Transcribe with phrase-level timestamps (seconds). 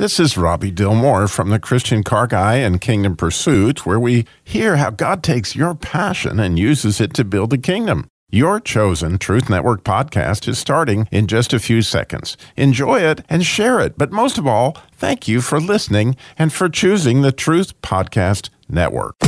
[0.00, 4.76] This is Robbie Dilmore from the Christian Car Guy and Kingdom Pursuit, where we hear
[4.76, 8.08] how God takes your passion and uses it to build a kingdom.
[8.30, 12.38] Your chosen Truth Network podcast is starting in just a few seconds.
[12.56, 13.98] Enjoy it and share it.
[13.98, 19.18] But most of all, thank you for listening and for choosing the Truth Podcast Network.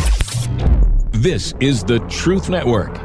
[1.10, 2.98] This is the Truth Network.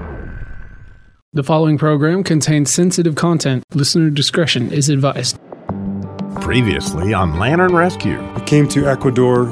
[1.33, 3.65] The following program contains sensitive content.
[3.73, 5.37] Listener discretion is advised.
[6.41, 8.19] Previously on Lantern Rescue.
[8.35, 9.49] I came to Ecuador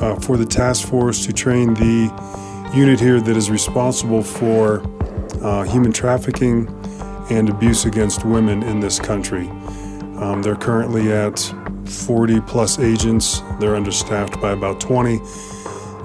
[0.00, 4.82] uh, for the task force to train the unit here that is responsible for
[5.42, 6.68] uh, human trafficking
[7.30, 9.48] and abuse against women in this country.
[10.18, 11.38] Um, they're currently at
[11.84, 13.42] 40 plus agents.
[13.58, 15.20] They're understaffed by about 20.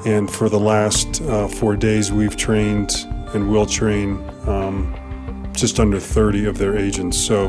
[0.05, 2.91] And for the last uh, four days, we've trained
[3.33, 4.13] and will train
[4.47, 7.17] um, just under 30 of their agents.
[7.17, 7.47] So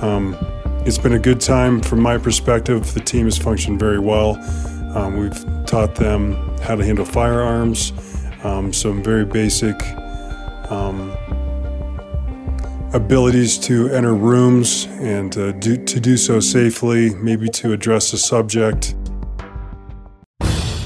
[0.00, 0.36] um,
[0.84, 2.92] it's been a good time from my perspective.
[2.92, 4.36] The team has functioned very well.
[4.96, 7.92] Um, we've taught them how to handle firearms,
[8.42, 9.80] um, some very basic
[10.72, 11.16] um,
[12.92, 18.18] abilities to enter rooms and uh, do, to do so safely, maybe to address a
[18.18, 18.96] subject.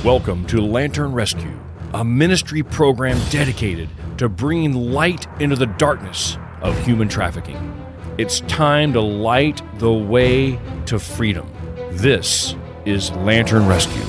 [0.05, 1.59] Welcome to Lantern Rescue,
[1.95, 7.86] a ministry program dedicated to bringing light into the darkness of human trafficking.
[8.19, 11.53] It's time to light the way to freedom.
[11.91, 14.03] This is Lantern Rescue.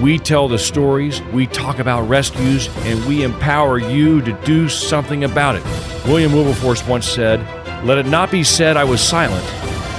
[0.00, 5.24] We tell the stories, we talk about rescues, and we empower you to do something
[5.24, 5.64] about it.
[6.06, 7.40] William Wilberforce once said,
[7.84, 9.44] Let it not be said I was silent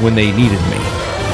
[0.01, 0.77] when they needed me.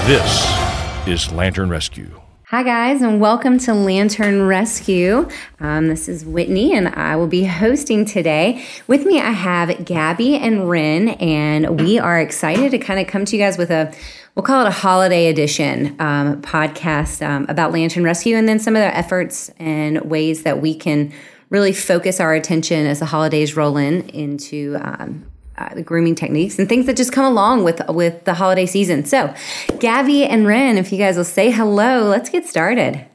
[0.08, 2.20] This is Lantern Rescue.
[2.50, 5.28] Hi, guys, and welcome to Lantern Rescue.
[5.60, 8.64] Um, this is Whitney, and I will be hosting today.
[8.88, 13.26] With me, I have Gabby and Ren, and we are excited to kind of come
[13.26, 13.94] to you guys with a
[14.34, 18.78] we'll call it a holiday edition um, podcast um, about Lantern Rescue and then some
[18.78, 21.12] of the efforts and ways that we can
[21.50, 25.26] really focus our attention as the holidays roll in into um,
[25.58, 29.06] uh, the grooming techniques and things that just come along with with the holiday season.
[29.06, 29.34] So,
[29.80, 33.06] Gabby and Ren, if you guys will say hello, let's get started.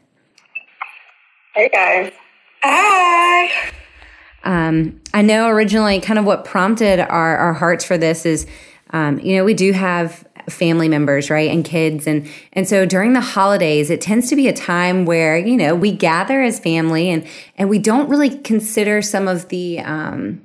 [1.54, 2.12] Hey guys.
[2.62, 3.72] Hi.
[4.44, 8.46] Um, I know originally kind of what prompted our, our hearts for this is,
[8.90, 13.12] um, you know, we do have family members, right, and kids, and and so during
[13.12, 17.10] the holidays, it tends to be a time where you know we gather as family,
[17.10, 17.26] and
[17.56, 20.44] and we don't really consider some of the um,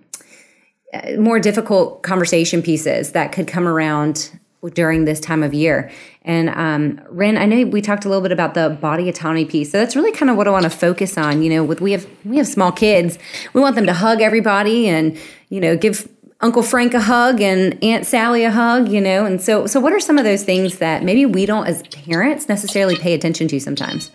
[1.17, 4.31] more difficult conversation pieces that could come around
[4.73, 5.91] during this time of year.
[6.23, 9.71] And um, Ren, I know we talked a little bit about the body autonomy piece,
[9.71, 11.41] so that's really kind of what I want to focus on.
[11.41, 13.17] You know, with we have we have small kids,
[13.53, 15.17] we want them to hug everybody and
[15.49, 16.09] you know give
[16.41, 18.89] Uncle Frank a hug and Aunt Sally a hug.
[18.89, 21.67] You know, and so so what are some of those things that maybe we don't
[21.67, 24.11] as parents necessarily pay attention to sometimes?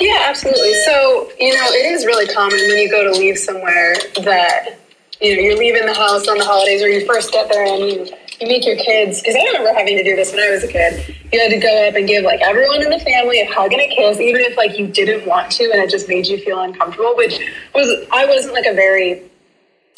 [0.00, 0.74] Yeah, absolutely.
[0.84, 3.94] So you know, it is really common when you go to leave somewhere
[4.24, 4.78] that
[5.20, 7.78] you know, you're leaving the house on the holidays or you first get there and
[7.78, 8.06] you,
[8.40, 9.20] you meet your kids.
[9.20, 11.16] Because I remember having to do this when I was a kid.
[11.32, 13.80] You had to go up and give like everyone in the family a hug and
[13.80, 16.60] a kiss, even if like you didn't want to and it just made you feel
[16.60, 17.38] uncomfortable, which
[17.74, 19.22] was, I wasn't like a very,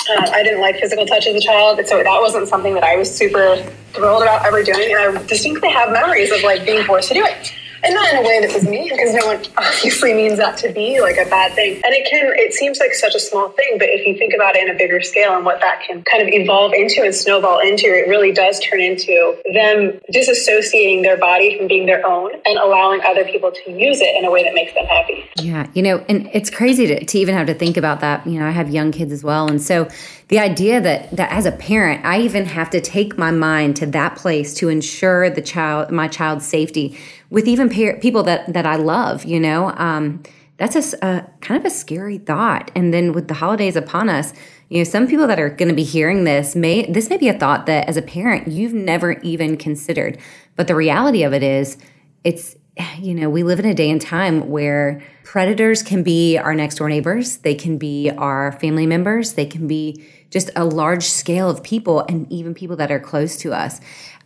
[0.08, 1.80] uh, I didn't like physical touch as a child.
[1.86, 3.56] So that wasn't something that I was super
[3.92, 4.94] thrilled about ever doing.
[4.94, 7.52] And I distinctly have memories of like being forced to do it
[7.84, 10.72] and not in a way that was mean because no one obviously means that to
[10.72, 11.74] be like a bad thing.
[11.84, 14.56] And it can it seems like such a small thing but if you think about
[14.56, 17.60] it in a bigger scale and what that can kind of evolve into and snowball
[17.60, 22.58] into it really does turn into them disassociating their body from being their own and
[22.58, 25.24] allowing other people to use it in a way that makes them happy.
[25.36, 28.26] Yeah you know and it's crazy to, to even have to think about that.
[28.26, 29.88] You know i have young kids as well and so
[30.28, 33.86] the idea that that as a parent i even have to take my mind to
[33.86, 36.98] that place to ensure the child my child's safety
[37.30, 40.22] with even people that that I love, you know, um,
[40.56, 42.70] that's a, a, kind of a scary thought.
[42.74, 44.32] And then with the holidays upon us,
[44.68, 47.28] you know, some people that are going to be hearing this may this may be
[47.28, 50.18] a thought that as a parent you've never even considered.
[50.56, 51.78] But the reality of it is,
[52.24, 52.56] it's
[52.98, 56.76] you know, we live in a day and time where predators can be our next
[56.76, 61.48] door neighbors, they can be our family members, they can be just a large scale
[61.48, 63.80] of people and even people that are close to us.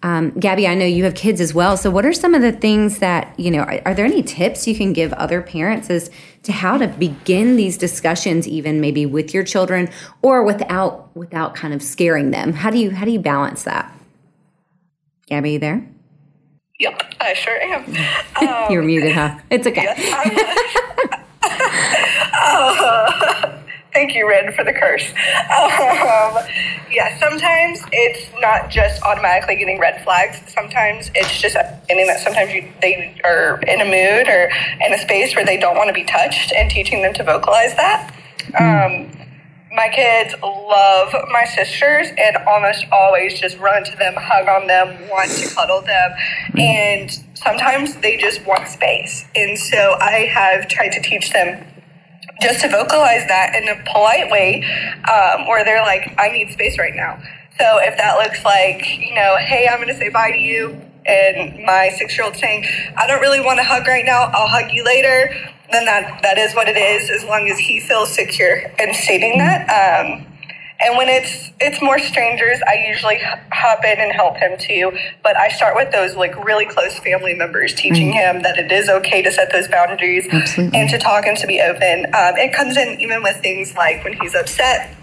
[0.04, 1.76] Um, Gabby, I know you have kids as well.
[1.76, 4.66] So, what are some of the things that, you know, are, are, there any tips
[4.66, 6.10] you can give other parents as
[6.42, 9.88] to how to begin these discussions, even maybe with your children
[10.20, 12.52] or without without kind of scaring them?
[12.52, 13.96] How do you how do you balance that?
[15.26, 15.86] Gabby, you there?
[16.80, 17.84] Yeah, I sure am.
[18.40, 19.38] Um, You're muted, huh?
[19.50, 19.84] It's okay.
[19.84, 20.48] Yes,
[22.34, 23.51] uh,
[23.92, 25.08] thank you, you're for the curse.
[25.52, 26.38] Um,
[26.90, 30.40] yeah, sometimes it's not just automatically getting red flags.
[30.52, 34.50] Sometimes it's just understanding that sometimes you, they are in a mood or
[34.84, 37.74] in a space where they don't want to be touched and teaching them to vocalize
[37.76, 38.14] that.
[38.58, 39.10] Um,
[39.74, 45.08] my kids love my sisters and almost always just run to them, hug on them,
[45.08, 46.12] want to cuddle them.
[46.58, 49.24] And sometimes they just want space.
[49.34, 51.64] And so I have tried to teach them
[52.40, 54.64] just to vocalize that in a polite way
[55.10, 57.22] um, where they're like, I need space right now.
[57.58, 60.80] So if that looks like, you know, hey, I'm going to say bye to you,
[61.04, 62.64] and my six year old saying,
[62.96, 65.34] I don't really want to hug right now, I'll hug you later,
[65.70, 69.38] then that, that is what it is, as long as he feels secure in stating
[69.38, 69.68] that.
[69.68, 70.26] Um,
[70.84, 73.18] and when it's it's more strangers, I usually
[73.52, 74.92] hop in and help him too.
[75.22, 78.36] But I start with those like really close family members, teaching mm-hmm.
[78.36, 80.78] him that it is okay to set those boundaries Absolutely.
[80.78, 82.06] and to talk and to be open.
[82.06, 84.96] Um, it comes in even with things like when he's upset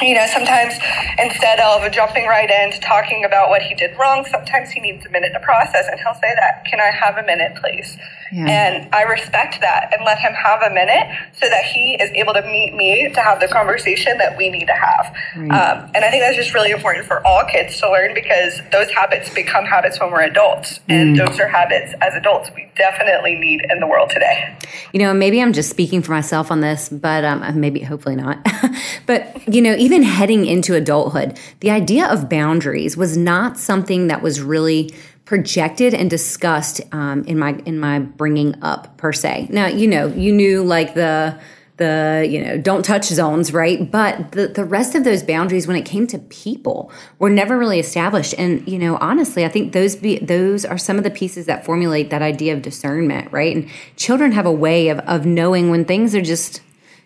[0.00, 0.74] you know, sometimes
[1.18, 5.10] instead of jumping right into talking about what he did wrong, sometimes he needs a
[5.10, 7.98] minute to process and he'll say that, can I have a minute, please?
[8.32, 8.46] Yeah.
[8.46, 12.32] And I respect that and let him have a minute so that he is able
[12.32, 15.14] to meet me to have the conversation that we need to have.
[15.36, 15.50] Right.
[15.50, 18.90] Um, and I think that's just really important for all kids to learn because those
[18.90, 20.80] habits become habits when we're adults.
[20.88, 21.26] And mm.
[21.26, 24.56] those are habits as adults we definitely need in the world today.
[24.94, 28.38] You know, maybe I'm just speaking for myself on this, but um, maybe, hopefully not.
[29.06, 34.22] but, you know, even heading into adulthood, the idea of boundaries was not something that
[34.22, 34.94] was really
[35.24, 39.48] projected and discussed um, in my in my bringing up per se.
[39.50, 41.36] Now, you know, you knew like the
[41.78, 43.90] the you know don't touch zones right?
[43.90, 47.80] But the, the rest of those boundaries when it came to people were never really
[47.80, 48.34] established.
[48.38, 51.64] And you know honestly i think those be those are some of the pieces that
[51.64, 53.56] formulate that idea of discernment right?
[53.56, 56.60] And children have a way of of knowing when things are just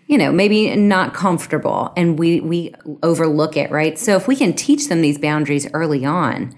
[0.07, 3.99] you know maybe not comfortable and we we overlook it right?
[3.99, 6.55] So if we can teach them these boundaries early on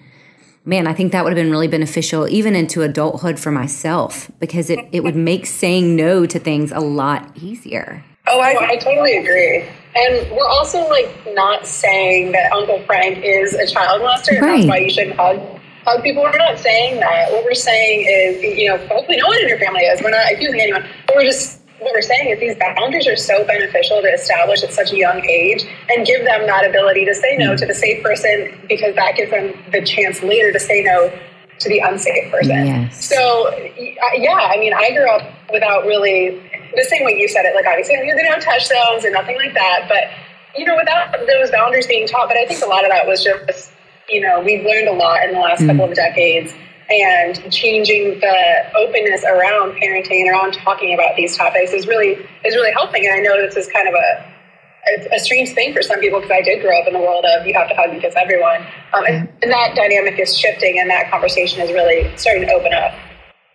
[0.65, 4.69] man i think that would have been really beneficial even into adulthood for myself because
[4.69, 8.05] it, it would make saying no to things a lot easier.
[8.27, 9.65] Oh I, I totally agree.
[9.97, 14.41] And we're also like not saying that uncle frank is a child molester.
[14.41, 14.59] Right.
[14.59, 15.41] that's why you shouldn't hug
[15.85, 16.23] hug people.
[16.23, 17.33] We're not saying that.
[17.33, 20.03] What we're saying is you know hopefully no one in your family is.
[20.03, 23.45] We're not accusing anyone but we're just what we're saying is these boundaries are so
[23.45, 27.37] beneficial to establish at such a young age and give them that ability to say
[27.37, 31.13] no to the safe person because that gives them the chance later to say no
[31.61, 32.67] to the unsafe person.
[32.67, 33.09] Yes.
[33.09, 33.51] So,
[34.15, 35.23] yeah, I mean, I grew up
[35.53, 36.41] without really
[36.75, 37.55] the same way you said it.
[37.55, 39.87] Like, obviously, you're going to have touch zones and nothing like that.
[39.89, 40.05] But,
[40.57, 43.25] you know, without those boundaries being taught, but I think a lot of that was
[43.25, 43.73] just,
[44.09, 45.67] you know, we've learned a lot in the last mm.
[45.67, 46.53] couple of decades
[46.91, 48.37] and changing the
[48.77, 52.13] openness around parenting and around talking about these topics is really
[52.45, 53.05] is really helping.
[53.07, 54.39] And I know this is kind of a
[55.13, 57.47] a strange thing for some people because I did grow up in the world of
[57.47, 58.63] you have to hug because everyone,
[58.95, 62.73] um, and, and that dynamic is shifting, and that conversation is really starting to open
[62.73, 62.95] up.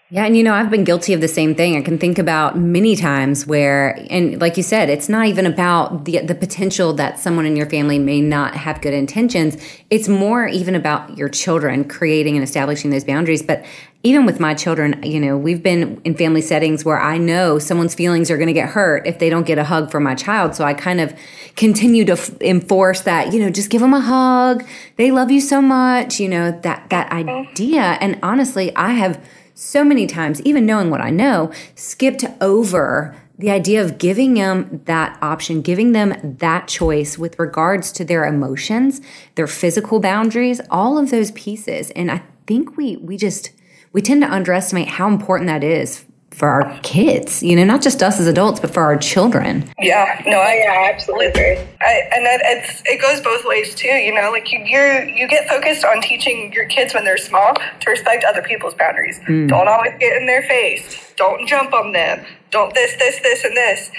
[0.09, 1.75] Yeah, and you know, I've been guilty of the same thing.
[1.75, 6.05] I can think about many times where and like you said, it's not even about
[6.05, 9.57] the the potential that someone in your family may not have good intentions.
[9.89, 13.65] It's more even about your children creating and establishing those boundaries, but
[14.03, 17.95] even with my children, you know, we've been in family settings where I know someone's
[17.95, 20.55] feelings are going to get hurt if they don't get a hug from my child.
[20.55, 21.17] So I kind of
[21.55, 24.63] continue to f- enforce that, you know, just give them a hug.
[24.97, 27.97] They love you so much, you know, that that idea.
[28.01, 29.23] And honestly, I have
[29.53, 34.81] so many times, even knowing what I know, skipped over the idea of giving them
[34.85, 39.01] that option, giving them that choice with regards to their emotions,
[39.35, 41.91] their physical boundaries, all of those pieces.
[41.91, 43.51] And I think we we just
[43.91, 48.01] we tend to underestimate how important that is for our kids, you know, not just
[48.01, 49.69] us as adults, but for our children.
[49.79, 51.57] Yeah, no, I yeah, absolutely agree.
[51.81, 53.87] I, and that it's it goes both ways too.
[53.87, 57.53] You know, like you you you get focused on teaching your kids when they're small
[57.53, 59.19] to respect other people's boundaries.
[59.19, 59.47] Mm.
[59.47, 61.13] Don't always get in their face.
[61.15, 62.25] Don't jump on them.
[62.51, 63.91] Don't this this this and this.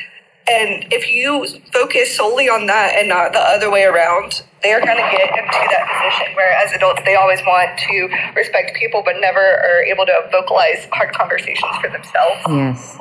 [0.46, 4.96] And if you focus solely on that and not the other way around, they're going
[4.96, 9.14] to get into that position where, as adults, they always want to respect people but
[9.20, 12.40] never are able to vocalize hard conversations for themselves.
[12.48, 12.98] Yes.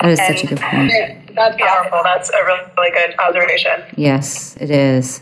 [0.00, 1.34] That is and such a good point.
[1.34, 2.00] That's powerful.
[2.04, 3.82] That's a really, really good observation.
[3.96, 5.20] Yes, it is.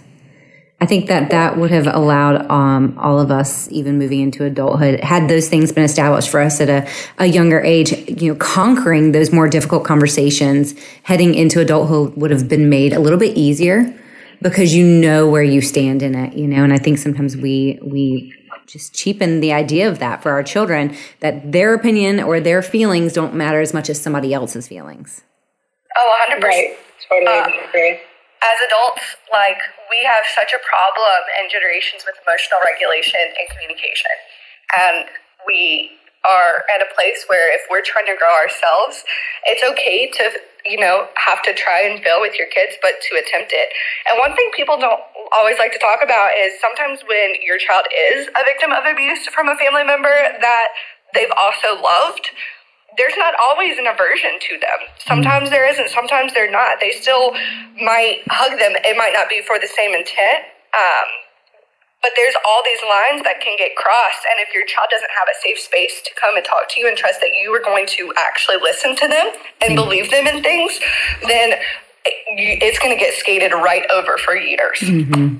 [0.82, 4.98] I think that that would have allowed um, all of us, even moving into adulthood,
[4.98, 9.12] had those things been established for us at a, a, younger age, you know, conquering
[9.12, 10.74] those more difficult conversations,
[11.04, 13.96] heading into adulthood would have been made a little bit easier
[14.40, 16.64] because you know where you stand in it, you know.
[16.64, 18.34] And I think sometimes we we
[18.66, 23.12] just cheapen the idea of that for our children that their opinion or their feelings
[23.12, 25.22] don't matter as much as somebody else's feelings.
[25.96, 26.42] Oh, 100%.
[26.42, 26.76] Right.
[27.08, 28.00] Totally uh, agree
[28.42, 29.58] as adults, like
[29.92, 34.16] we have such a problem in generations with emotional regulation and communication.
[34.72, 35.04] And
[35.44, 39.04] we are at a place where if we're trying to grow ourselves,
[39.44, 43.20] it's okay to, you know, have to try and fail with your kids, but to
[43.20, 43.68] attempt it.
[44.08, 45.02] And one thing people don't
[45.36, 49.28] always like to talk about is sometimes when your child is a victim of abuse
[49.28, 50.68] from a family member that
[51.12, 52.32] they've also loved,
[52.98, 54.78] there's not always an aversion to them.
[54.98, 56.78] Sometimes there isn't, sometimes they're not.
[56.80, 57.32] They still
[57.80, 58.72] might hug them.
[58.84, 60.44] It might not be for the same intent.
[60.72, 61.08] Um,
[62.02, 64.26] but there's all these lines that can get crossed.
[64.28, 66.88] And if your child doesn't have a safe space to come and talk to you
[66.88, 69.32] and trust that you are going to actually listen to them
[69.62, 70.80] and believe them in things,
[71.28, 71.54] then
[72.04, 74.80] it's going to get skated right over for years.
[74.80, 75.38] Mm-hmm.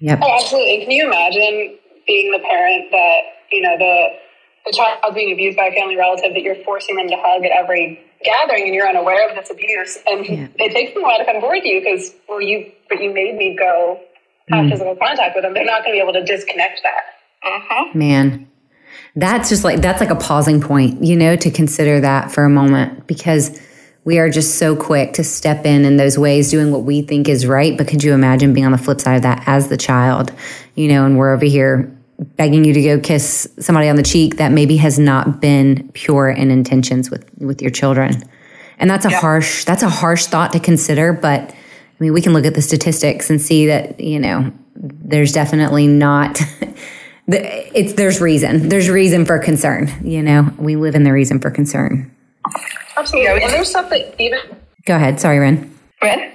[0.00, 0.18] Yep.
[0.22, 0.86] Oh, absolutely.
[0.86, 4.23] Can you imagine being the parent that, you know, the
[4.66, 7.52] the child being abused by a family relative that you're forcing them to hug at
[7.52, 10.48] every gathering and you're unaware of this abuse and yeah.
[10.56, 13.12] it takes them a while to come forward to you because well you but you
[13.12, 14.00] made me go
[14.48, 14.70] have mm.
[14.70, 17.02] physical contact with them they're not going to be able to disconnect that
[17.46, 17.90] uh-huh.
[17.94, 18.48] man
[19.16, 22.50] that's just like that's like a pausing point you know to consider that for a
[22.50, 23.60] moment because
[24.04, 27.28] we are just so quick to step in in those ways doing what we think
[27.28, 29.76] is right but could you imagine being on the flip side of that as the
[29.76, 30.32] child
[30.74, 34.36] you know and we're over here begging you to go kiss somebody on the cheek
[34.36, 38.22] that maybe has not been pure in intentions with with your children.
[38.78, 39.20] And that's a yeah.
[39.20, 41.54] harsh that's a harsh thought to consider but i
[42.00, 46.40] mean we can look at the statistics and see that you know there's definitely not
[47.26, 48.68] it's there's reason.
[48.68, 50.52] There's reason for concern you know?
[50.58, 52.14] We live in the reason for concern.
[52.96, 54.40] Absolutely and there's stuff that even
[54.84, 55.20] go ahead.
[55.20, 55.72] Sorry ren.
[56.02, 56.32] Ren?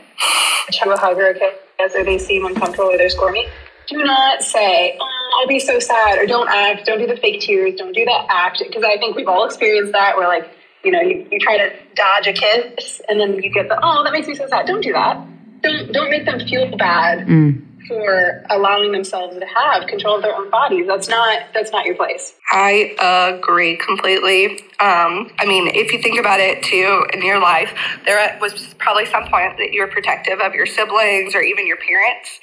[0.72, 3.48] To a hugger okay as they seem uncomfortable or they're squirmy
[3.90, 7.42] do not say, oh, I'll be so sad, or don't act, don't do the fake
[7.42, 8.62] tears, don't do that act.
[8.66, 10.50] Because I think we've all experienced that where, like,
[10.84, 14.04] you know, you, you try to dodge a kiss and then you get the, oh,
[14.04, 14.66] that makes me so sad.
[14.66, 15.26] Don't do that.
[15.62, 17.62] Don't, don't make them feel bad mm.
[17.86, 20.88] for allowing themselves to have control of their own bodies.
[20.88, 22.34] That's not, that's not your place.
[22.54, 22.96] I
[23.38, 24.62] agree completely.
[24.80, 27.74] Um, I mean, if you think about it too in your life,
[28.06, 31.78] there was probably some point that you were protective of your siblings or even your
[31.78, 32.40] parents.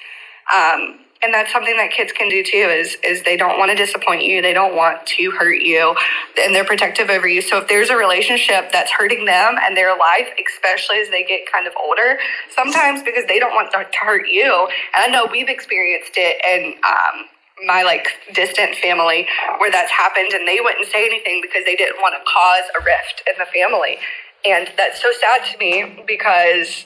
[0.54, 3.76] Um, and that's something that kids can do too is is they don't want to
[3.76, 5.96] disappoint you they don't want to hurt you
[6.42, 7.42] and they're protective over you.
[7.42, 11.50] So if there's a relationship that's hurting them and their life especially as they get
[11.50, 12.18] kind of older
[12.54, 16.74] sometimes because they don't want to hurt you and i know we've experienced it and
[16.84, 17.26] um,
[17.64, 19.26] my like distant family
[19.58, 22.84] where that's happened and they wouldn't say anything because they didn't want to cause a
[22.84, 23.96] rift in the family.
[24.44, 26.84] And that's so sad to me because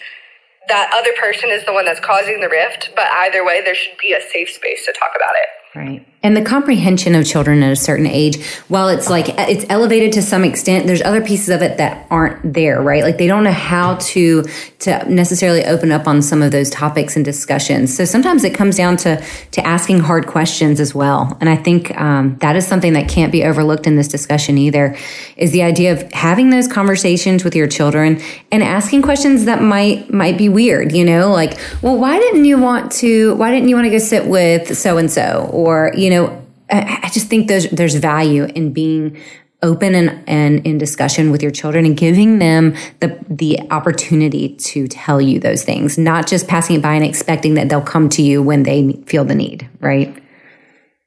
[0.70, 2.90] that other person is the one that's causing the rift.
[2.94, 5.59] But either way, there should be a safe space to talk about it.
[5.74, 6.06] Right.
[6.22, 10.22] And the comprehension of children at a certain age, while it's like it's elevated to
[10.22, 13.02] some extent, there's other pieces of it that aren't there, right?
[13.02, 14.42] Like they don't know how to
[14.80, 17.96] to necessarily open up on some of those topics and discussions.
[17.96, 21.38] So sometimes it comes down to to asking hard questions as well.
[21.40, 24.98] And I think um, that is something that can't be overlooked in this discussion either.
[25.38, 28.20] Is the idea of having those conversations with your children
[28.52, 30.92] and asking questions that might might be weird.
[30.92, 33.36] You know, like, well, why didn't you want to?
[33.36, 35.50] Why didn't you want to go sit with so and so?
[35.60, 39.20] Or you know, I, I just think there's there's value in being
[39.62, 44.88] open and, and in discussion with your children and giving them the the opportunity to
[44.88, 48.22] tell you those things, not just passing it by and expecting that they'll come to
[48.22, 50.08] you when they feel the need, right?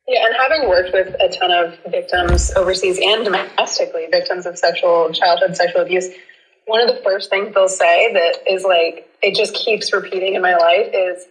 [0.08, 5.12] Yeah, and having worked with a ton of victims overseas and domestically, victims of sexual
[5.14, 6.10] childhood sexual abuse,
[6.66, 10.42] one of the first things they'll say that is like it just keeps repeating in
[10.44, 11.26] my life is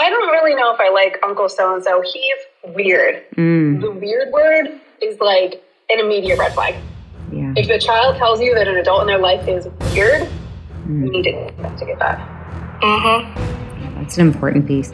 [0.00, 2.00] I don't really know if I like Uncle so and so.
[2.00, 3.22] He's weird.
[3.36, 3.82] Mm.
[3.82, 6.74] The weird word is like an immediate red flag.
[7.30, 7.52] Yeah.
[7.54, 10.26] If the child tells you that an adult in their life is weird,
[10.86, 11.04] mm.
[11.04, 12.18] you need to investigate that.
[12.80, 14.00] Mm-hmm.
[14.00, 14.90] That's an important piece.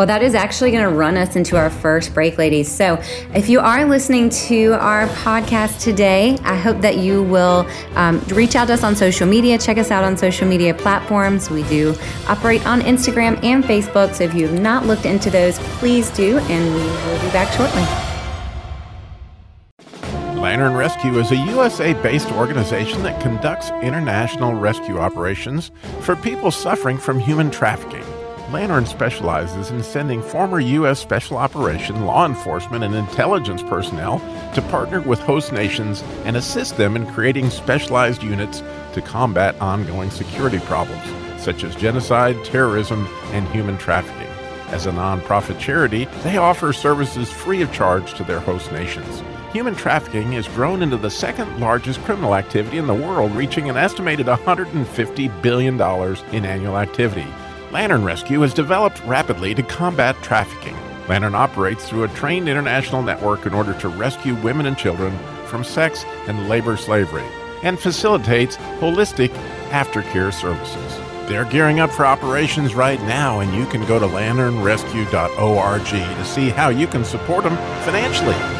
[0.00, 2.72] Well, that is actually going to run us into our first break, ladies.
[2.72, 2.98] So,
[3.34, 8.56] if you are listening to our podcast today, I hope that you will um, reach
[8.56, 9.58] out to us on social media.
[9.58, 11.50] Check us out on social media platforms.
[11.50, 11.94] We do
[12.28, 14.14] operate on Instagram and Facebook.
[14.14, 17.52] So, if you have not looked into those, please do, and we will be back
[17.52, 17.82] shortly.
[20.40, 26.96] Lantern Rescue is a USA based organization that conducts international rescue operations for people suffering
[26.96, 28.09] from human trafficking.
[28.52, 30.98] Lantern specializes in sending former U.S.
[30.98, 34.18] Special Operation, law enforcement, and intelligence personnel
[34.54, 38.60] to partner with host nations and assist them in creating specialized units
[38.92, 41.04] to combat ongoing security problems,
[41.40, 44.26] such as genocide, terrorism, and human trafficking.
[44.72, 49.22] As a nonprofit charity, they offer services free of charge to their host nations.
[49.52, 53.76] Human trafficking has grown into the second largest criminal activity in the world, reaching an
[53.76, 55.74] estimated $150 billion
[56.32, 57.26] in annual activity.
[57.72, 60.76] Lantern Rescue has developed rapidly to combat trafficking.
[61.08, 65.62] Lantern operates through a trained international network in order to rescue women and children from
[65.62, 67.24] sex and labor slavery
[67.62, 69.28] and facilitates holistic
[69.70, 70.98] aftercare services.
[71.28, 76.48] They're gearing up for operations right now, and you can go to lanternrescue.org to see
[76.48, 78.59] how you can support them financially.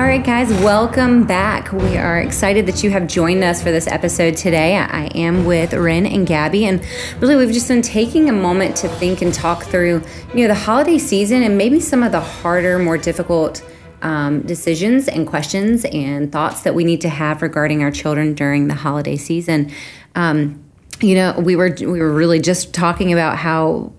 [0.00, 1.72] All right, guys, welcome back.
[1.72, 4.78] We are excited that you have joined us for this episode today.
[4.78, 6.82] I am with Ren and Gabby, and
[7.18, 10.02] really, we've just been taking a moment to think and talk through,
[10.32, 13.62] you know, the holiday season and maybe some of the harder, more difficult
[14.00, 18.68] um, decisions and questions and thoughts that we need to have regarding our children during
[18.68, 19.70] the holiday season.
[20.14, 20.64] Um,
[21.02, 23.92] you know, we were we were really just talking about how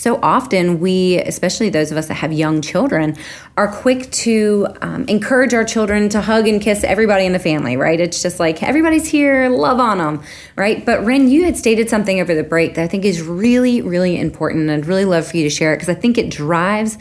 [0.00, 3.18] so often we, especially those of us that have young children,
[3.58, 7.76] are quick to um, encourage our children to hug and kiss everybody in the family,
[7.76, 8.00] right?
[8.00, 10.22] It's just like everybody's here, love on them,
[10.56, 10.86] right?
[10.86, 14.18] But Ren, you had stated something over the break that I think is really, really
[14.18, 14.70] important.
[14.70, 16.96] And I'd really love for you to share it because I think it drives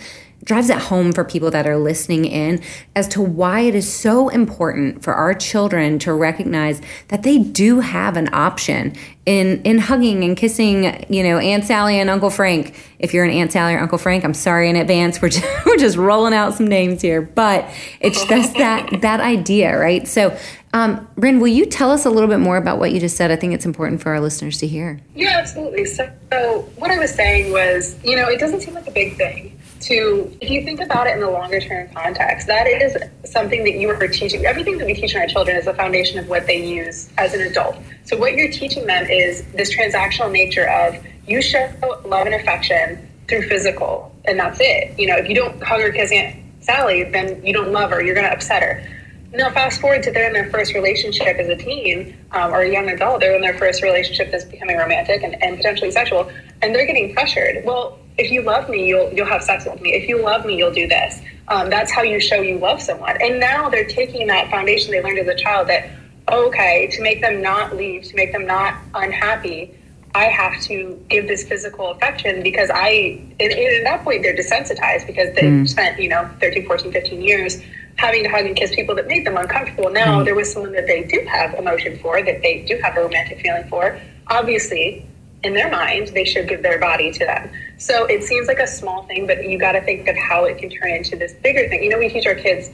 [0.49, 2.59] drives it home for people that are listening in
[2.95, 7.81] as to why it is so important for our children to recognize that they do
[7.81, 8.91] have an option
[9.27, 12.83] in in hugging and kissing, you know, Aunt Sally and Uncle Frank.
[12.97, 15.21] If you're an Aunt Sally or Uncle Frank, I'm sorry in advance.
[15.21, 19.77] We're just, we're just rolling out some names here, but it's just that that idea,
[19.77, 20.07] right?
[20.07, 20.35] So,
[20.73, 23.29] um, Ren, will you tell us a little bit more about what you just said?
[23.29, 24.99] I think it's important for our listeners to hear.
[25.13, 25.85] Yeah, absolutely.
[25.85, 29.15] So, so what I was saying was, you know, it doesn't seem like a big
[29.15, 33.63] thing to if you think about it in the longer term context that is something
[33.63, 34.45] that you are teaching.
[34.45, 37.41] Everything that we teach our children is the foundation of what they use as an
[37.41, 37.77] adult.
[38.03, 40.95] So what you're teaching them is this transactional nature of
[41.27, 41.71] you show
[42.05, 44.97] love and affection through physical and that's it.
[44.99, 48.01] You know if you don't hug or kiss aunt sally then you don't love her.
[48.01, 48.83] You're going to upset her.
[49.31, 52.71] Now fast forward to they're in their first relationship as a teen um, or a
[52.71, 53.21] young adult.
[53.21, 56.31] They're in their first relationship that's becoming romantic and, and potentially sexual
[56.61, 57.63] and they're getting pressured.
[57.63, 59.93] Well if you love me, you'll you'll have sex with me.
[59.93, 61.21] If you love me, you'll do this.
[61.47, 63.17] Um, that's how you show you love someone.
[63.21, 65.89] And now they're taking that foundation they learned as a child that
[66.31, 69.75] okay, to make them not leave, to make them not unhappy,
[70.15, 74.35] I have to give this physical affection because I, and, and at that point, they're
[74.35, 75.69] desensitized because they've mm.
[75.69, 77.61] spent, you know, 13, 14, 15 years
[77.95, 79.91] having to hug and kiss people that made them uncomfortable.
[79.91, 80.25] Now, mm.
[80.25, 83.39] there was someone that they do have emotion for, that they do have a romantic
[83.41, 83.99] feeling for.
[84.27, 85.05] Obviously,
[85.43, 87.49] in their mind, they should give their body to them.
[87.77, 90.57] So it seems like a small thing, but you got to think of how it
[90.57, 91.83] can turn into this bigger thing.
[91.83, 92.69] You know, we teach our kids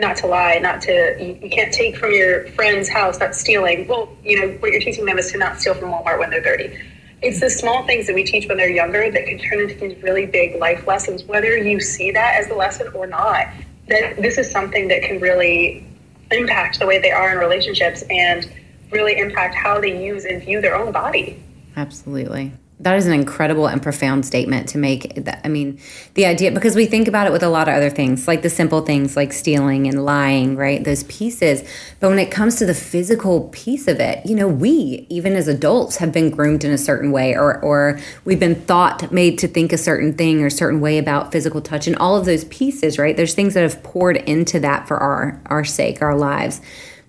[0.00, 3.88] not to lie, not to, you, you, can't take from your friend's house, that's stealing.
[3.88, 6.42] Well, you know, what you're teaching them is to not steal from Walmart when they're
[6.42, 6.78] 30.
[7.20, 10.00] It's the small things that we teach when they're younger that can turn into these
[10.00, 13.48] really big life lessons, whether you see that as a lesson or not.
[13.88, 15.84] That this is something that can really
[16.30, 18.48] impact the way they are in relationships and
[18.92, 21.42] really impact how they use and view their own body.
[21.78, 22.52] Absolutely.
[22.80, 25.16] That is an incredible and profound statement to make.
[25.44, 25.78] I mean,
[26.14, 28.50] the idea, because we think about it with a lot of other things, like the
[28.50, 30.82] simple things like stealing and lying, right?
[30.82, 31.62] Those pieces.
[32.00, 35.46] But when it comes to the physical piece of it, you know, we, even as
[35.46, 39.46] adults, have been groomed in a certain way, or, or we've been thought, made to
[39.46, 42.44] think a certain thing or a certain way about physical touch and all of those
[42.46, 43.16] pieces, right?
[43.16, 46.60] There's things that have poured into that for our, our sake, our lives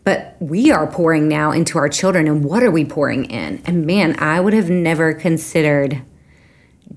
[0.09, 3.61] but we are pouring now into our children and what are we pouring in?
[3.67, 6.01] And man i would have never considered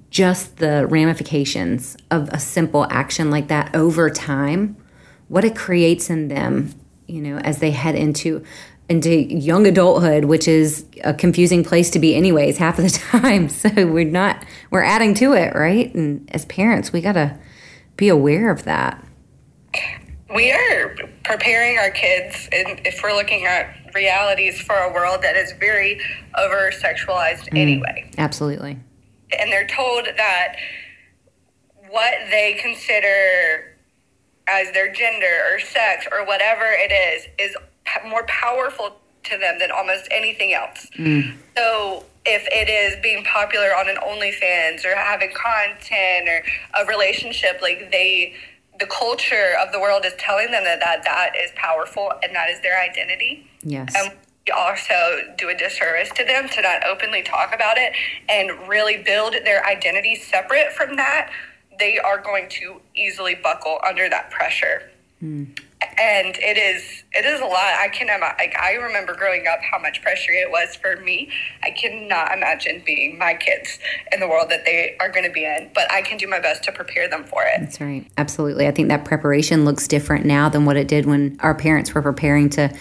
[0.08, 4.78] just the ramifications of a simple action like that over time
[5.28, 6.74] what it creates in them
[7.06, 8.42] you know as they head into
[8.88, 13.50] into young adulthood which is a confusing place to be anyways half of the time.
[13.50, 15.94] So we're not we're adding to it right?
[15.94, 17.36] And as parents we got to
[17.96, 19.04] be aware of that
[20.34, 25.36] we are preparing our kids, and if we're looking at realities for a world that
[25.36, 26.00] is very
[26.38, 28.10] over sexualized mm, anyway.
[28.18, 28.78] Absolutely.
[29.38, 30.56] And they're told that
[31.90, 33.76] what they consider
[34.48, 37.56] as their gender or sex or whatever it is is
[38.08, 40.88] more powerful to them than almost anything else.
[40.98, 41.36] Mm.
[41.56, 46.42] So if it is being popular on an OnlyFans or having content or
[46.80, 48.34] a relationship, like they
[48.82, 52.50] the culture of the world is telling them that that, that is powerful and that
[52.50, 53.46] is their identity.
[53.62, 53.94] Yes.
[53.96, 54.12] And
[54.44, 54.94] we also
[55.38, 57.92] do a disservice to them to not openly talk about it
[58.28, 61.30] and really build their identity separate from that.
[61.78, 64.90] They are going to easily buckle under that pressure.
[65.22, 65.56] Mm
[66.02, 67.54] and it is it is a lot.
[67.56, 71.30] I can like I remember growing up how much pressure it was for me.
[71.62, 73.78] I cannot imagine being my kids
[74.10, 76.40] in the world that they are going to be in, but I can do my
[76.40, 77.60] best to prepare them for it.
[77.60, 78.04] That's right.
[78.18, 78.66] Absolutely.
[78.66, 82.02] I think that preparation looks different now than what it did when our parents were
[82.02, 82.74] preparing to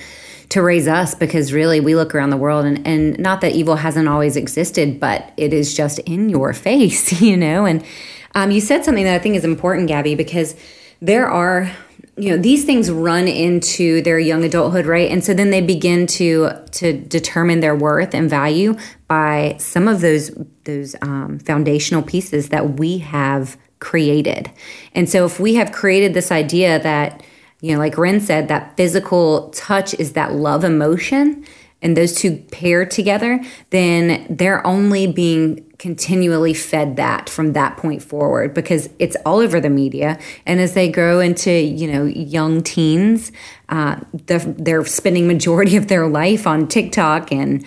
[0.50, 3.76] to raise us because really we look around the world and, and not that evil
[3.76, 7.66] hasn't always existed, but it is just in your face, you know?
[7.66, 7.86] And
[8.34, 10.56] um, you said something that I think is important, Gabby, because
[11.02, 11.72] there are
[12.18, 15.10] you know these things run into their young adulthood right?
[15.10, 18.76] And so then they begin to to determine their worth and value
[19.08, 20.32] by some of those
[20.66, 24.52] those um, foundational pieces that we have created.
[24.94, 27.24] And so if we have created this idea that
[27.62, 31.46] you know like ren said that physical touch is that love emotion
[31.82, 38.04] and those two pair together then they're only being continually fed that from that point
[38.04, 40.20] forward because it's all over the media.
[40.46, 43.32] And as they grow into, you know, young teens,
[43.70, 47.66] uh, they're, they're spending majority of their life on TikTok and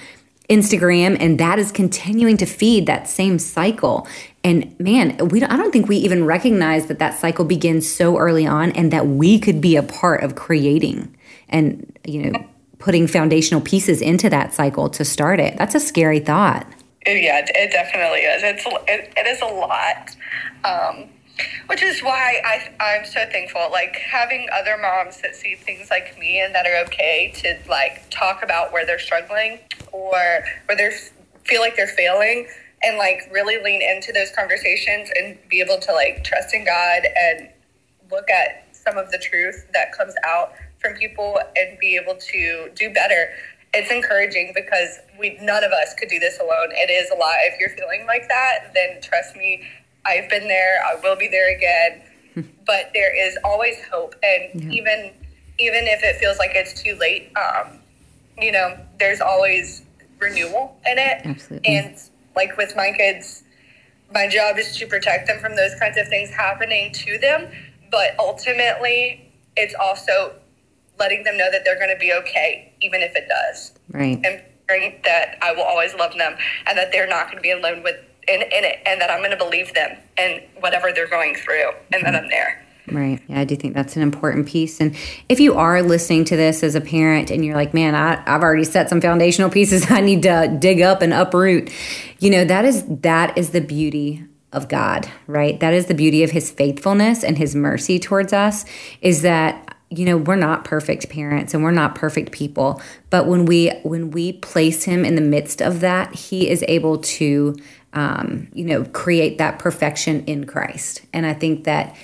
[0.49, 4.07] Instagram, and that is continuing to feed that same cycle.
[4.45, 8.17] And man, we don't, I don't think we even recognize that that cycle begins so
[8.19, 11.17] early on, and that we could be a part of creating
[11.49, 12.47] and you know
[12.85, 15.57] putting foundational pieces into that cycle to start it.
[15.57, 16.67] That's a scary thought.
[17.07, 18.43] Yeah, it definitely is.
[18.43, 20.15] It's it, it is a lot,
[20.65, 21.09] um,
[21.67, 23.69] which is why I I'm so thankful.
[23.71, 28.05] Like having other moms that see things like me and that are okay to like
[28.11, 30.91] talk about where they're struggling or where they
[31.45, 32.47] feel like they're failing
[32.83, 37.03] and like really lean into those conversations and be able to like trust in God
[37.17, 37.49] and
[38.11, 40.53] look at some of the truth that comes out
[40.85, 43.31] from people and be able to do better
[43.75, 46.71] it's encouraging because we none of us could do this alone.
[46.71, 47.35] It is a lot.
[47.41, 49.63] If you're feeling like that, then trust me,
[50.07, 50.79] I've been there.
[50.85, 52.03] I will be there again.
[52.67, 54.71] but there is always hope, and yeah.
[54.71, 55.11] even
[55.59, 57.79] even if it feels like it's too late, um,
[58.41, 59.83] you know, there's always
[60.19, 61.23] renewal in it.
[61.25, 61.77] Absolutely.
[61.77, 61.97] And
[62.35, 63.45] like with my kids,
[64.13, 67.49] my job is to protect them from those kinds of things happening to them.
[67.91, 70.35] But ultimately, it's also
[70.99, 73.73] letting them know that they're going to be okay, even if it does.
[73.91, 74.21] Right.
[74.25, 74.43] And
[75.05, 77.97] that I will always love them and that they're not going to be alone with
[78.27, 81.69] in, in it and that I'm going to believe them and whatever they're going through
[81.93, 82.05] and mm-hmm.
[82.05, 82.65] that I'm there.
[82.91, 83.21] Right.
[83.29, 84.81] Yeah, I do think that's an important piece.
[84.81, 84.95] And
[85.29, 88.43] if you are listening to this as a parent and you're like, man, I, I've
[88.43, 91.71] already set some foundational pieces I need to dig up and uproot,
[92.19, 95.59] you know, that is that is the beauty of God, right?
[95.61, 98.65] That is the beauty of his faithfulness and his mercy towards us
[99.01, 99.64] is that
[99.97, 102.81] you know we're not perfect parents and we're not perfect people
[103.11, 106.99] but when we when we place him in the midst of that he is able
[106.99, 107.55] to
[107.93, 111.03] um, you know create that perfection in christ.
[111.13, 111.97] And i think that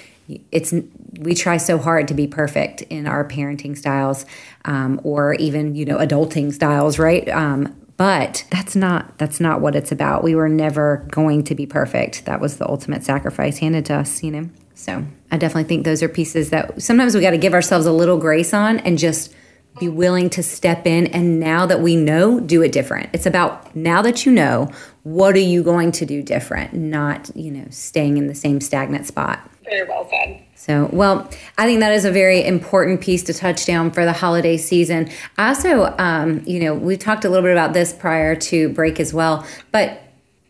[0.53, 0.72] it's
[1.18, 4.24] we try so hard to be perfect in our parenting styles
[4.64, 7.29] um, or even you know adulting styles right?
[7.29, 10.22] Um, but that's not that's not what it's about.
[10.22, 12.24] We were never going to be perfect.
[12.24, 16.02] That was the ultimate sacrifice handed to us you know so I definitely think those
[16.02, 19.34] are pieces that sometimes we got to give ourselves a little grace on and just
[19.78, 21.06] be willing to step in.
[21.08, 23.10] And now that we know, do it different.
[23.12, 24.70] It's about now that you know,
[25.02, 29.06] what are you going to do different, not, you know, staying in the same stagnant
[29.06, 29.48] spot.
[29.64, 30.42] Very well said.
[30.56, 34.12] So, well, I think that is a very important piece to touch down for the
[34.12, 35.08] holiday season.
[35.38, 39.00] I also, um, you know, we talked a little bit about this prior to break
[39.00, 40.02] as well, but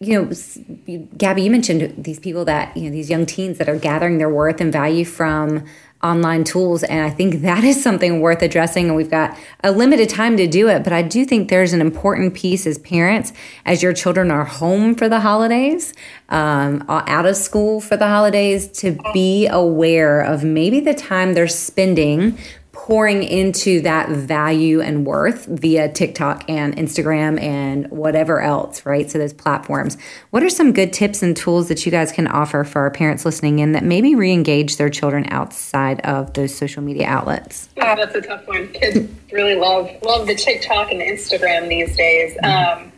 [0.03, 3.79] you know, Gabby, you mentioned these people that, you know, these young teens that are
[3.79, 5.65] gathering their worth and value from
[6.03, 6.83] online tools.
[6.83, 8.87] And I think that is something worth addressing.
[8.87, 10.85] And we've got a limited time to do it.
[10.85, 13.35] But I do think there's an important piece as parents,
[13.67, 15.93] as your children are home for the holidays,
[16.31, 21.47] um, out of school for the holidays, to be aware of maybe the time they're
[21.47, 22.39] spending
[22.87, 29.11] pouring into that value and worth via TikTok and Instagram and whatever else, right?
[29.11, 29.99] So those platforms.
[30.31, 33.27] What are some good tips and tools that you guys can offer for our parents
[33.27, 37.69] listening in that maybe re-engage their children outside of those social media outlets?
[37.77, 38.69] Yeah, that's a tough one.
[38.69, 42.35] Kids really love love the TikTok and the Instagram these days.
[42.43, 42.81] Mm-hmm.
[42.83, 42.93] Um,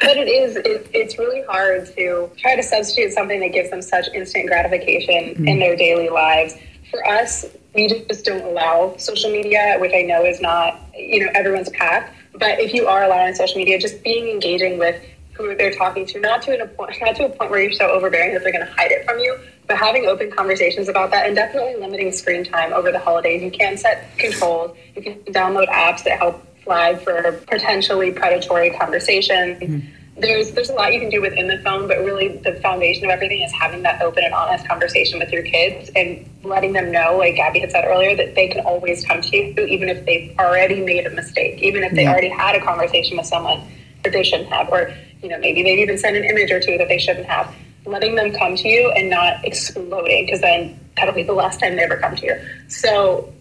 [0.00, 3.80] but it is it, it's really hard to try to substitute something that gives them
[3.80, 5.48] such instant gratification mm-hmm.
[5.48, 6.56] in their daily lives
[6.90, 11.30] for us we just don't allow social media, which I know is not, you know,
[11.34, 12.12] everyone's path.
[12.32, 15.00] But if you are allowing social media, just being engaging with
[15.32, 17.88] who they're talking to, not to a point, not to a point where you're so
[17.88, 21.26] overbearing that they're going to hide it from you, but having open conversations about that,
[21.26, 23.42] and definitely limiting screen time over the holidays.
[23.42, 24.76] You can set controls.
[24.96, 29.60] You can download apps that help flag for potentially predatory conversations.
[29.60, 33.04] Mm-hmm there's there's a lot you can do within the phone, but really the foundation
[33.04, 36.90] of everything is having that open and honest conversation with your kids and letting them
[36.90, 40.04] know, like Gabby had said earlier, that they can always come to you, even if
[40.06, 42.12] they've already made a mistake, even if they yeah.
[42.12, 43.60] already had a conversation with someone
[44.04, 46.78] that they shouldn't have, or you know maybe they've even sent an image or two
[46.78, 47.54] that they shouldn't have.
[47.86, 51.76] Letting them come to you and not exploding, because then that'll be the last time
[51.76, 52.40] they ever come to you.
[52.68, 53.32] So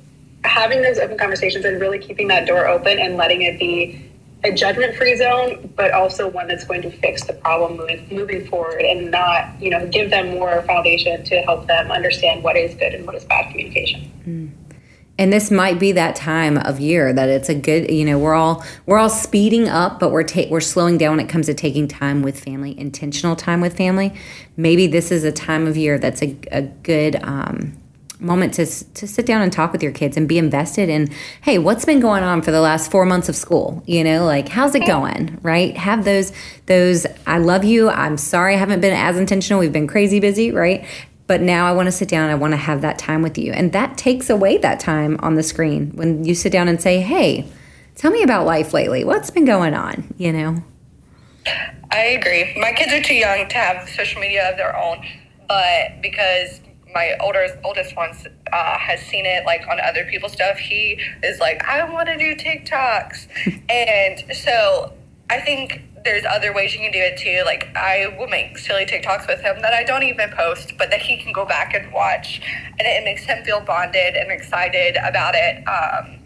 [0.44, 4.04] having those open conversations and really keeping that door open and letting it be
[4.44, 8.48] a judgment free zone, but also one that's going to fix the problem moving, moving
[8.48, 12.76] forward and not, you know, give them more foundation to help them understand what is
[12.76, 14.12] good and what is bad communication.
[14.26, 14.68] Mm.
[15.20, 18.36] And this might be that time of year that it's a good, you know, we're
[18.36, 21.56] all we're all speeding up, but we're ta- we're slowing down when it comes to
[21.56, 24.14] taking time with family, intentional time with family.
[24.56, 27.76] Maybe this is a time of year that's a, a good um,
[28.20, 31.10] moment to to sit down and talk with your kids and be invested in
[31.42, 33.84] hey what's been going on for the last four months of school?
[33.86, 35.76] You know like how's it going right?
[35.78, 36.32] Have those
[36.66, 40.52] those i love you i'm sorry i haven't been as intentional we've been crazy busy
[40.52, 40.86] right?
[41.28, 43.52] But now i want to sit down i want to have that time with you.
[43.54, 47.02] And that takes away that time on the screen when you sit down and say
[47.02, 47.48] hey
[47.96, 50.64] tell me about life lately what's been going on you know?
[51.90, 52.54] I agree.
[52.60, 55.06] My kids are too young to have social media of their own
[55.48, 56.60] but because
[56.98, 58.12] my older oldest one
[58.52, 60.58] uh, has seen it like on other people's stuff.
[60.58, 63.28] He is like, I want to do TikToks,
[63.70, 64.94] and so
[65.30, 67.44] I think there's other ways you can do it too.
[67.46, 71.02] Like I will make silly TikToks with him that I don't even post, but that
[71.02, 72.42] he can go back and watch,
[72.80, 75.64] and it makes him feel bonded and excited about it.
[75.68, 76.24] Um,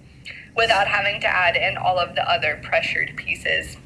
[0.55, 3.77] without having to add in all of the other pressured pieces.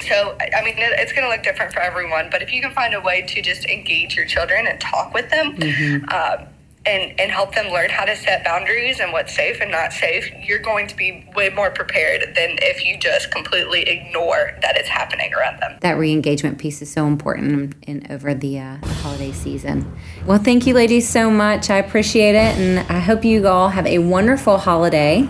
[0.00, 2.94] So, I mean, it's going to look different for everyone, but if you can find
[2.94, 6.08] a way to just engage your children and talk with them mm-hmm.
[6.08, 6.48] um,
[6.86, 10.30] and, and help them learn how to set boundaries and what's safe and not safe,
[10.40, 14.88] you're going to be way more prepared than if you just completely ignore that it's
[14.88, 15.76] happening around them.
[15.80, 19.92] That re engagement piece is so important in, over the, uh, holiday season.
[20.24, 21.70] Well, thank you, ladies, so much.
[21.70, 25.28] I appreciate it, and I hope you all have a wonderful holiday.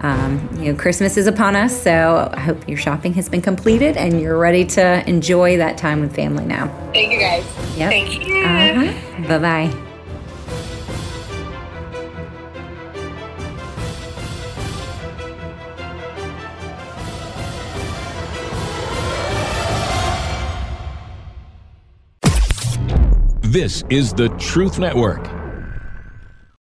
[0.00, 3.96] Um, you know, Christmas is upon us, so I hope your shopping has been completed
[3.96, 6.68] and you're ready to enjoy that time with family now.
[6.92, 7.44] Thank you, guys.
[7.76, 7.90] Yep.
[7.90, 8.44] Thank you.
[8.44, 9.28] Uh-huh.
[9.28, 9.86] Bye bye.
[23.42, 25.45] This is the Truth Network.